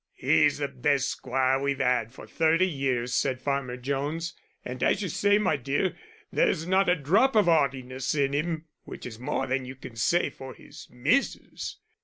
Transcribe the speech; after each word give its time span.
"'E's 0.19 0.57
the 0.57 0.67
best 0.67 1.09
squire 1.09 1.61
we've 1.61 1.79
'ad 1.79 2.11
for 2.11 2.25
thirty 2.25 2.65
years," 2.67 3.13
said 3.13 3.39
Farmer 3.39 3.77
Jones, 3.77 4.33
"and, 4.65 4.81
as 4.81 5.03
you 5.03 5.09
say, 5.09 5.37
my 5.37 5.55
dear, 5.57 5.95
there's 6.33 6.65
not 6.65 6.89
a 6.89 6.95
drop 6.95 7.35
of 7.35 7.47
'aughtiness 7.47 8.15
in 8.15 8.33
'im 8.33 8.65
which 8.83 9.05
is 9.05 9.19
more 9.19 9.45
than 9.45 9.63
you 9.63 9.75
can 9.75 9.95
say 9.95 10.31
for 10.31 10.55
his 10.55 10.87
missus." 10.89 11.77